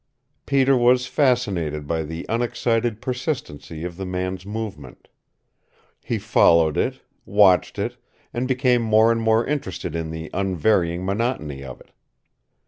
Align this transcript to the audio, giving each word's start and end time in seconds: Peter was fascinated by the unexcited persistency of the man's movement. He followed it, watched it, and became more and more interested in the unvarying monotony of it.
Peter 0.47 0.75
was 0.75 1.05
fascinated 1.05 1.85
by 1.85 2.01
the 2.01 2.25
unexcited 2.27 3.03
persistency 3.03 3.83
of 3.83 3.97
the 3.97 4.03
man's 4.03 4.47
movement. 4.47 5.09
He 6.03 6.17
followed 6.17 6.75
it, 6.75 7.01
watched 7.23 7.77
it, 7.77 7.97
and 8.33 8.47
became 8.47 8.81
more 8.81 9.11
and 9.11 9.21
more 9.21 9.45
interested 9.45 9.95
in 9.95 10.09
the 10.09 10.31
unvarying 10.33 11.05
monotony 11.05 11.63
of 11.63 11.79
it. 11.79 11.91